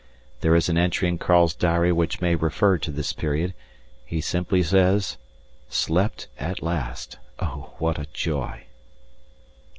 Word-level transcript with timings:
There 0.39 0.55
is 0.55 0.67
an 0.67 0.79
entry 0.79 1.07
in 1.07 1.19
Karl's 1.19 1.53
diary 1.53 1.91
which 1.91 2.21
may 2.21 2.33
refer 2.33 2.79
to 2.79 2.89
this 2.89 3.13
period; 3.13 3.53
he 4.03 4.19
simply 4.19 4.63
says, 4.63 5.17
"Slept 5.69 6.27
at 6.39 6.63
last! 6.63 7.19
Oh, 7.37 7.73
what 7.77 7.99
a 7.99 8.07
joy!" 8.11 8.63